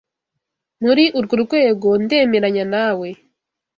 [0.83, 3.09] Muri urwo rwego, ndemeranya nawe.